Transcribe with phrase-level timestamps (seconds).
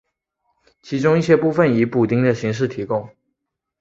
[0.81, 3.07] 其中一些部分以补丁的形式提供。